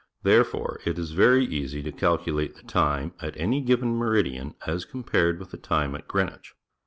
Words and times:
Therefore 0.23 0.79
it 0.83 0.97
is 0.97 1.11
very 1.11 1.45
easy 1.45 1.83
to 1.83 1.91
calculate 1.91 2.55
the 2.55 2.63
time 2.63 3.13
at 3.21 3.37
any 3.37 3.61
given 3.61 3.95
meridian 3.95 4.55
as 4.65 4.83
compared 4.83 5.37
with 5.37 5.51
the 5.51 5.57
time 5.57 5.93
at 5.93 6.07
Greenwich. 6.07 6.55